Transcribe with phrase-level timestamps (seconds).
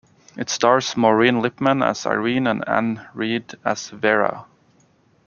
[0.35, 4.47] It stars Maureen Lipman as Irene and Anne Reid as Vera.